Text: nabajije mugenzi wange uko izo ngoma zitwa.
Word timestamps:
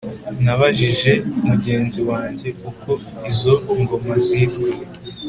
nabajije 0.45 1.11
mugenzi 1.47 1.99
wange 2.09 2.49
uko 2.69 2.89
izo 3.31 3.53
ngoma 3.81 4.13
zitwa. 4.25 4.67